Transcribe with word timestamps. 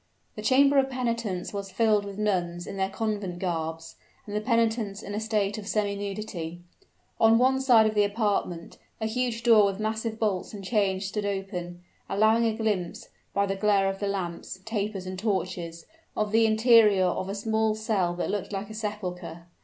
The 0.35 0.41
chamber 0.41 0.79
of 0.79 0.89
penitence 0.89 1.53
was 1.53 1.69
filled 1.69 2.05
with 2.05 2.17
nuns 2.17 2.65
in 2.65 2.75
their 2.77 2.89
convent 2.89 3.37
garbs; 3.37 3.97
and 4.25 4.35
the 4.35 4.41
penitents 4.41 5.03
in 5.03 5.13
a 5.13 5.19
state 5.19 5.59
of 5.59 5.67
semi 5.67 5.93
nudity. 5.95 6.63
On 7.19 7.37
one 7.37 7.61
side 7.61 7.85
of 7.85 7.93
the 7.93 8.03
apartment, 8.03 8.79
a 8.99 9.05
huge 9.05 9.43
door 9.43 9.63
with 9.67 9.79
massive 9.79 10.17
bolts 10.17 10.55
and 10.55 10.63
chains 10.65 11.05
stood 11.05 11.27
open, 11.27 11.83
allowing 12.09 12.45
a 12.47 12.55
glimpse, 12.57 13.09
by 13.31 13.45
the 13.45 13.55
glare 13.55 13.89
of 13.91 13.99
the 13.99 14.07
lamps, 14.07 14.59
tapers, 14.65 15.05
and 15.05 15.19
torches, 15.19 15.85
of 16.17 16.31
the 16.31 16.47
interior 16.47 17.05
of 17.05 17.29
a 17.29 17.35
small 17.35 17.75
cell 17.75 18.15
that 18.15 18.31
looked 18.31 18.51
like 18.51 18.71
a 18.71 18.73
sepulcher. 18.73 19.45